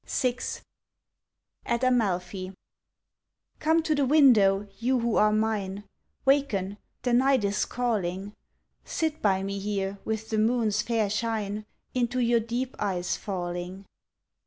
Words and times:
VI 0.07 0.39
AT 1.63 1.81
AMALFI 1.83 2.53
Come 3.59 3.83
to 3.83 3.93
the 3.93 4.03
window, 4.03 4.67
you 4.79 4.99
who 4.99 5.15
are 5.17 5.31
mine. 5.31 5.83
Waken! 6.25 6.79
the 7.03 7.13
night 7.13 7.43
is 7.43 7.65
calling. 7.65 8.33
Sit 8.83 9.21
by 9.21 9.43
me 9.43 9.59
here 9.59 9.99
with 10.03 10.31
the 10.31 10.39
moon's 10.39 10.81
fair 10.81 11.07
shine 11.07 11.67
Into 11.93 12.17
your 12.19 12.39
deep 12.39 12.75
eyes 12.79 13.15
falling. 13.15 13.85